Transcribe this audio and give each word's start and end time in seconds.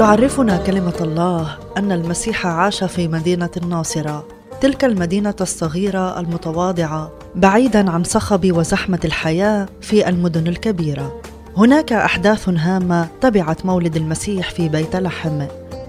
تعرفنا 0.00 0.56
كلمة 0.56 0.94
الله 1.00 1.58
أن 1.76 1.92
المسيح 1.92 2.46
عاش 2.46 2.84
في 2.84 3.08
مدينة 3.08 3.50
الناصرة، 3.56 4.26
تلك 4.60 4.84
المدينة 4.84 5.34
الصغيرة 5.40 6.20
المتواضعة 6.20 7.12
بعيدا 7.34 7.90
عن 7.90 8.04
صخب 8.04 8.56
وزحمة 8.56 9.00
الحياة 9.04 9.68
في 9.80 10.08
المدن 10.08 10.46
الكبيرة. 10.46 11.20
هناك 11.56 11.92
أحداث 11.92 12.48
هامة 12.48 13.08
تبعت 13.20 13.66
مولد 13.66 13.96
المسيح 13.96 14.50
في 14.50 14.68
بيت 14.68 14.96
لحم. 14.96 15.42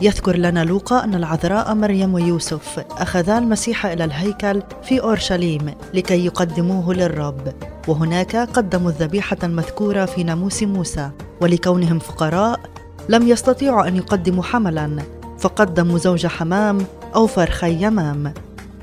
يذكر 0.00 0.36
لنا 0.36 0.64
لوقا 0.64 1.04
أن 1.04 1.14
العذراء 1.14 1.74
مريم 1.74 2.14
ويوسف 2.14 2.84
أخذا 2.90 3.38
المسيح 3.38 3.86
إلى 3.86 4.04
الهيكل 4.04 4.62
في 4.82 5.00
أورشليم 5.00 5.74
لكي 5.94 6.26
يقدموه 6.26 6.94
للرب 6.94 7.54
وهناك 7.88 8.36
قدموا 8.36 8.90
الذبيحة 8.90 9.38
المذكورة 9.42 10.04
في 10.04 10.24
ناموس 10.24 10.62
موسى 10.62 11.10
ولكونهم 11.40 11.98
فقراء 11.98 12.60
لم 13.08 13.28
يستطيعوا 13.28 13.88
أن 13.88 13.96
يقدموا 13.96 14.42
حملا 14.42 15.02
فقدموا 15.38 15.98
زوج 15.98 16.26
حمام 16.26 16.78
أو 17.14 17.26
فرخي 17.26 17.84
يمام. 17.84 18.34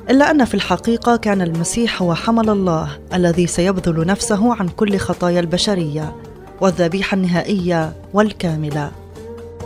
إلا 0.09 0.31
أن 0.31 0.45
في 0.45 0.54
الحقيقة 0.54 1.16
كان 1.16 1.41
المسيح 1.41 2.02
هو 2.02 2.14
حمل 2.14 2.50
الله 2.50 2.90
الذي 3.14 3.48
سيبذل 3.48 4.05
نفسه 4.05 4.55
عن 4.55 4.67
كل 4.67 4.98
خطايا 4.98 5.40
البشرية 5.40 6.16
والذبيحة 6.62 7.16
النهائية 7.16 7.94
والكاملة. 8.14 8.91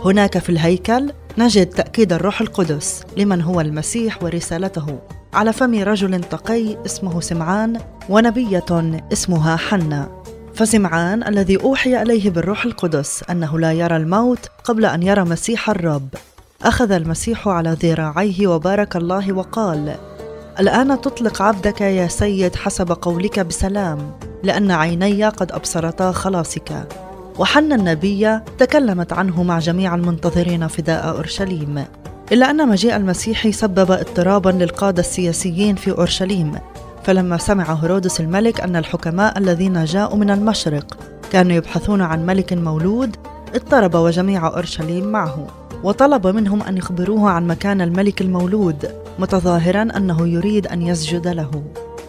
هناك 0.04 0.38
في 0.38 0.48
الهيكل 0.48 1.12
نجد 1.38 1.66
تأكيد 1.66 2.12
الروح 2.12 2.40
القدس 2.40 3.02
لمن 3.16 3.42
هو 3.42 3.60
المسيح 3.60 4.22
ورسالته 4.22 4.98
على 5.34 5.52
فم 5.52 5.82
رجل 5.82 6.20
تقي 6.20 6.76
اسمه 6.86 7.20
سمعان 7.20 7.80
ونبية 8.08 9.00
اسمها 9.12 9.56
حنّا 9.56 10.17
فسمعان 10.58 11.28
الذي 11.28 11.62
أوحي 11.62 12.02
إليه 12.02 12.30
بالروح 12.30 12.64
القدس 12.64 13.24
أنه 13.30 13.58
لا 13.58 13.72
يرى 13.72 13.96
الموت 13.96 14.38
قبل 14.64 14.84
أن 14.84 15.02
يرى 15.02 15.24
مسيح 15.24 15.70
الرب. 15.70 16.08
أخذ 16.62 16.92
المسيح 16.92 17.48
على 17.48 17.76
ذراعيه 17.82 18.46
وبارك 18.46 18.96
الله 18.96 19.32
وقال 19.32 19.96
الآن 20.60 21.00
تطلق 21.00 21.42
عبدك 21.42 21.80
يا 21.80 22.08
سيد 22.08 22.56
حسب 22.56 22.92
قولك 22.92 23.40
بسلام 23.40 24.18
لأن 24.42 24.70
عيني 24.70 25.28
قد 25.28 25.52
أبصرتا 25.52 26.12
خلاصك. 26.12 26.88
وحنا 27.38 27.74
النبية 27.74 28.44
تكلمت 28.58 29.12
عنه 29.12 29.42
مع 29.42 29.58
جميع 29.58 29.94
المنتظرين 29.94 30.66
فداء 30.66 31.08
أورشليم. 31.08 31.84
إلا 32.32 32.50
أن 32.50 32.68
مجيء 32.68 32.96
المسيح 32.96 33.50
سبب 33.50 33.90
اضطرابا 33.90 34.50
للقادة 34.50 35.00
السياسيين 35.00 35.76
في 35.76 35.90
أورشليم. 35.90 36.54
فلما 37.08 37.36
سمع 37.36 37.64
هرودس 37.64 38.20
الملك 38.20 38.60
أن 38.60 38.76
الحكماء 38.76 39.38
الذين 39.38 39.84
جاءوا 39.84 40.16
من 40.16 40.30
المشرق 40.30 40.98
كانوا 41.32 41.52
يبحثون 41.56 42.02
عن 42.02 42.26
ملك 42.26 42.52
مولود 42.52 43.16
اضطرب 43.54 43.94
وجميع 43.94 44.46
أورشليم 44.46 45.04
معه 45.04 45.46
وطلب 45.84 46.26
منهم 46.26 46.62
أن 46.62 46.76
يخبروه 46.76 47.30
عن 47.30 47.46
مكان 47.46 47.80
الملك 47.80 48.20
المولود 48.20 48.90
متظاهرا 49.18 49.82
أنه 49.96 50.28
يريد 50.28 50.66
أن 50.66 50.82
يسجد 50.82 51.28
له. 51.28 51.62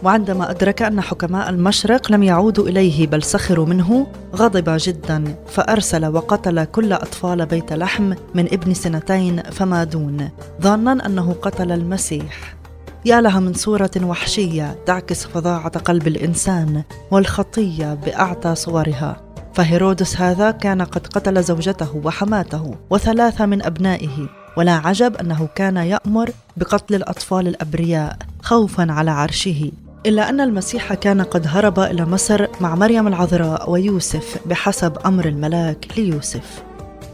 وعندما 0.03 0.51
أدرك 0.51 0.81
أن 0.81 1.01
حكماء 1.01 1.49
المشرق 1.49 2.11
لم 2.11 2.23
يعودوا 2.23 2.67
إليه 2.67 3.07
بل 3.07 3.23
سخروا 3.23 3.65
منه 3.65 4.07
غضب 4.35 4.77
جدا 4.79 5.35
فأرسل 5.47 6.05
وقتل 6.05 6.63
كل 6.63 6.93
أطفال 6.93 7.45
بيت 7.45 7.73
لحم 7.73 8.13
من 8.35 8.45
ابن 8.45 8.73
سنتين 8.73 9.41
فما 9.41 9.83
دون 9.83 10.29
ظانا 10.61 11.05
أنه 11.05 11.35
قتل 11.41 11.71
المسيح. 11.71 12.58
يا 13.05 13.21
لها 13.21 13.39
من 13.39 13.53
صورة 13.53 13.91
وحشية 14.03 14.83
تعكس 14.85 15.25
فظاعة 15.25 15.79
قلب 15.79 16.07
الإنسان 16.07 16.83
والخطية 17.11 17.93
بأعتى 17.93 18.55
صورها. 18.55 19.21
فهيرودس 19.53 20.17
هذا 20.17 20.51
كان 20.51 20.81
قد 20.81 21.07
قتل 21.07 21.43
زوجته 21.43 22.01
وحماته 22.03 22.75
وثلاثة 22.89 23.45
من 23.45 23.63
أبنائه 23.63 24.29
ولا 24.57 24.71
عجب 24.71 25.15
أنه 25.15 25.47
كان 25.55 25.77
يأمر 25.77 26.29
بقتل 26.57 26.95
الأطفال 26.95 27.47
الأبرياء 27.47 28.17
خوفا 28.41 28.91
على 28.91 29.11
عرشه. 29.11 29.71
إلا 30.05 30.29
أن 30.29 30.41
المسيح 30.41 30.93
كان 30.93 31.21
قد 31.21 31.47
هرب 31.47 31.79
إلى 31.79 32.05
مصر 32.05 32.47
مع 32.61 32.75
مريم 32.75 33.07
العذراء 33.07 33.69
ويوسف 33.71 34.37
بحسب 34.45 34.97
أمر 35.05 35.25
الملاك 35.25 35.87
ليوسف. 35.97 36.63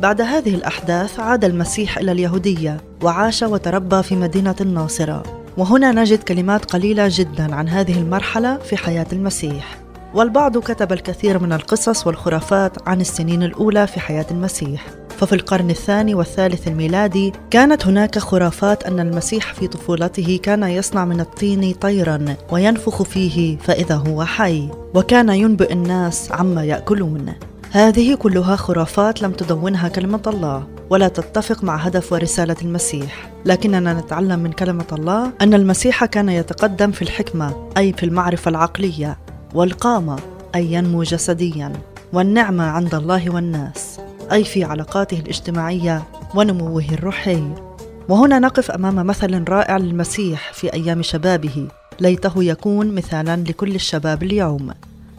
بعد 0.01 0.22
هذه 0.22 0.56
الأحداث 0.56 1.19
عاد 1.19 1.45
المسيح 1.45 1.97
إلى 1.97 2.12
اليهودية 2.12 2.78
وعاش 3.03 3.44
وتربى 3.44 4.03
في 4.03 4.16
مدينة 4.16 4.56
الناصرة. 4.62 5.44
وهنا 5.57 5.91
نجد 5.91 6.23
كلمات 6.23 6.66
قليلة 6.66 7.07
جدا 7.11 7.55
عن 7.55 7.69
هذه 7.69 7.99
المرحلة 7.99 8.57
في 8.57 8.77
حياة 8.77 9.05
المسيح. 9.13 9.77
والبعض 10.13 10.57
كتب 10.57 10.93
الكثير 10.93 11.39
من 11.39 11.53
القصص 11.53 12.07
والخرافات 12.07 12.88
عن 12.88 13.01
السنين 13.01 13.43
الأولى 13.43 13.88
في 13.88 13.99
حياة 13.99 14.25
المسيح. 14.31 14.85
ففي 15.17 15.35
القرن 15.35 15.69
الثاني 15.69 16.15
والثالث 16.15 16.67
الميلادي 16.67 17.33
كانت 17.51 17.88
هناك 17.88 18.19
خرافات 18.19 18.83
أن 18.83 18.99
المسيح 18.99 19.53
في 19.53 19.67
طفولته 19.67 20.39
كان 20.44 20.63
يصنع 20.63 21.05
من 21.05 21.19
الطين 21.19 21.73
طيرا 21.73 22.35
وينفخ 22.51 23.03
فيه 23.03 23.57
فإذا 23.57 23.95
هو 23.95 24.25
حي 24.25 24.69
وكان 24.94 25.29
ينبئ 25.29 25.73
الناس 25.73 26.31
عما 26.31 26.63
يأكلون. 26.63 27.33
هذه 27.75 28.16
كلها 28.16 28.56
خرافات 28.56 29.22
لم 29.22 29.31
تدونها 29.31 29.88
كلمة 29.88 30.22
الله 30.28 30.68
ولا 30.90 31.08
تتفق 31.08 31.63
مع 31.63 31.75
هدف 31.75 32.13
ورسالة 32.13 32.56
المسيح، 32.62 33.31
لكننا 33.46 33.94
نتعلم 33.94 34.40
من 34.40 34.52
كلمة 34.52 34.86
الله 34.91 35.31
أن 35.41 35.53
المسيح 35.53 36.06
كان 36.06 36.30
يتقدم 36.30 36.91
في 36.91 37.02
الحكمة 37.02 37.69
أي 37.78 37.94
في 37.94 38.06
المعرفة 38.06 38.50
العقلية، 38.50 39.18
والقامة 39.53 40.19
أي 40.56 40.74
ينمو 40.74 41.03
جسديا، 41.03 41.74
والنعمة 42.13 42.63
عند 42.63 42.96
الله 42.96 43.30
والناس، 43.30 44.00
أي 44.31 44.44
في 44.44 44.63
علاقاته 44.63 45.19
الاجتماعية 45.19 46.03
ونموه 46.36 46.86
الروحي. 46.92 47.44
وهنا 48.09 48.40
نقف 48.40 48.72
أمام 48.72 49.07
مثل 49.07 49.44
رائع 49.50 49.78
للمسيح 49.78 50.53
في 50.53 50.74
أيام 50.74 51.02
شبابه، 51.02 51.68
ليته 52.00 52.44
يكون 52.44 52.96
مثالا 52.96 53.36
لكل 53.36 53.75
الشباب 53.75 54.24
اليوم. 54.24 54.72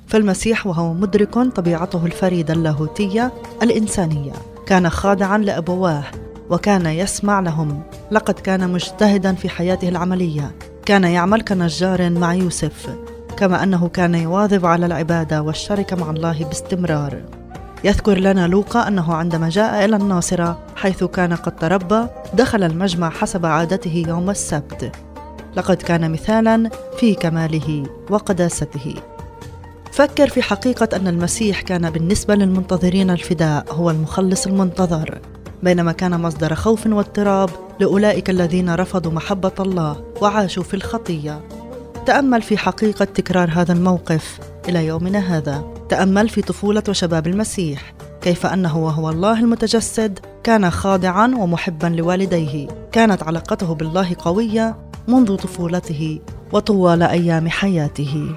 فالمسيح 0.06 0.67
وهو 0.67 0.94
مدرك 0.94 1.34
طبيعته 1.34 2.06
الفريدة 2.06 2.55
اللاهوتية 2.55 3.33
الإنسانية. 3.62 4.33
كان 4.67 4.91
خاضعا 4.91 5.39
لأبواه 5.39 6.05
وكان 6.50 6.87
يسمع 6.87 7.41
لهم. 7.41 7.83
لقد 8.11 8.34
كان 8.34 8.71
مجتهدا 8.71 9.34
في 9.34 9.49
حياته 9.49 9.89
العملية. 9.89 10.55
كان 10.87 11.05
يعمل 11.05 11.43
كنجار 11.43 12.11
مع 12.11 12.34
يوسف 12.34 12.97
كما 13.37 13.62
أنه 13.62 13.89
كان 13.89 14.15
يواظب 14.15 14.67
على 14.67 14.87
العبادة 14.87 15.43
والشركة 15.43 15.97
مع 15.97 16.11
الله 16.11 16.44
باستمرار. 16.44 17.23
يذكر 17.84 18.19
لنا 18.19 18.47
لوقا 18.47 18.88
أنه 18.88 19.15
عندما 19.15 19.49
جاء 19.49 19.84
إلى 19.84 19.97
الناصرة 19.97 20.59
حيث 20.77 21.05
كان 21.05 21.34
قد 21.34 21.56
تربى 21.56 22.06
دخل 22.34 22.62
المجمع 22.62 23.11
حسب 23.11 23.47
عادته 23.47 24.05
يوم 24.09 24.31
السبت. 24.31 24.93
لقد 25.56 25.77
كان 25.77 26.12
مثالا 26.12 26.71
في 26.99 27.15
كماله 27.15 27.87
وقداسته. 28.11 28.94
فكر 29.96 30.28
في 30.28 30.42
حقيقة 30.42 30.96
أن 30.96 31.08
المسيح 31.08 31.60
كان 31.60 31.90
بالنسبة 31.90 32.34
للمنتظرين 32.34 33.10
الفداء 33.10 33.64
هو 33.70 33.90
المخلص 33.90 34.46
المنتظر 34.46 35.18
بينما 35.62 35.92
كان 35.92 36.20
مصدر 36.20 36.54
خوف 36.54 36.86
واضطراب 36.86 37.50
لأولئك 37.80 38.30
الذين 38.30 38.74
رفضوا 38.74 39.12
محبة 39.12 39.52
الله 39.60 40.04
وعاشوا 40.22 40.62
في 40.62 40.74
الخطية. 40.74 41.40
تأمل 42.06 42.42
في 42.42 42.58
حقيقة 42.58 43.04
تكرار 43.04 43.50
هذا 43.52 43.72
الموقف 43.72 44.38
إلى 44.68 44.86
يومنا 44.86 45.18
هذا. 45.18 45.64
تأمل 45.88 46.28
في 46.28 46.42
طفولة 46.42 46.82
وشباب 46.88 47.26
المسيح 47.26 47.94
كيف 48.20 48.46
أنه 48.46 48.78
وهو 48.78 49.10
الله 49.10 49.40
المتجسد 49.40 50.18
كان 50.44 50.70
خاضعا 50.70 51.26
ومحبا 51.26 51.86
لوالديه. 51.86 52.68
كانت 52.92 53.22
علاقته 53.22 53.74
بالله 53.74 54.16
قوية 54.18 54.76
منذ 55.08 55.36
طفولته 55.36 56.20
وطوال 56.52 57.02
أيام 57.02 57.48
حياته. 57.48 58.36